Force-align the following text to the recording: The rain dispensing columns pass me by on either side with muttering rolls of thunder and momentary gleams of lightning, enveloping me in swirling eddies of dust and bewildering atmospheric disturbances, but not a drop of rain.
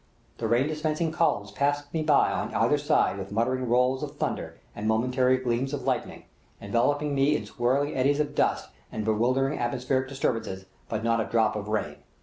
The 0.39 0.47
rain 0.47 0.65
dispensing 0.67 1.11
columns 1.11 1.51
pass 1.51 1.85
me 1.93 2.01
by 2.01 2.31
on 2.31 2.55
either 2.55 2.79
side 2.79 3.19
with 3.19 3.31
muttering 3.31 3.69
rolls 3.69 4.01
of 4.01 4.15
thunder 4.17 4.57
and 4.75 4.87
momentary 4.87 5.37
gleams 5.37 5.75
of 5.75 5.83
lightning, 5.83 6.25
enveloping 6.59 7.13
me 7.13 7.35
in 7.37 7.45
swirling 7.45 7.93
eddies 7.95 8.19
of 8.19 8.33
dust 8.33 8.69
and 8.91 9.05
bewildering 9.05 9.59
atmospheric 9.59 10.09
disturbances, 10.09 10.65
but 10.89 11.03
not 11.03 11.21
a 11.21 11.25
drop 11.25 11.55
of 11.55 11.67
rain. 11.67 11.97